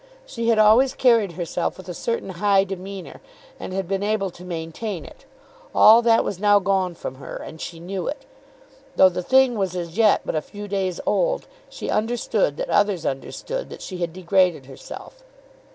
She 0.25 0.49
had 0.49 0.57
always 0.57 0.95
carried 0.95 1.33
herself 1.33 1.77
with 1.77 1.87
a 1.87 1.93
certain 1.93 2.29
high 2.41 2.63
demeanour, 2.63 3.21
and 3.59 3.71
had 3.71 3.87
been 3.87 4.01
able 4.01 4.31
to 4.31 4.43
maintain 4.43 5.05
it. 5.05 5.25
All 5.75 6.01
that 6.01 6.23
was 6.23 6.39
now 6.39 6.57
gone 6.57 6.95
from 6.95 7.17
her, 7.21 7.35
and 7.35 7.61
she 7.61 7.79
knew 7.79 8.07
it. 8.07 8.25
Though 8.95 9.09
the 9.09 9.21
thing 9.21 9.53
was 9.59 9.75
as 9.75 9.95
yet 9.97 10.21
but 10.25 10.33
a 10.33 10.41
few 10.41 10.67
days 10.67 10.99
old 11.05 11.45
she 11.69 11.91
understood 11.91 12.57
that 12.57 12.71
others 12.71 13.05
understood 13.05 13.69
that 13.69 13.83
she 13.83 13.97
had 13.99 14.11
degraded 14.11 14.65
herself. 14.65 15.23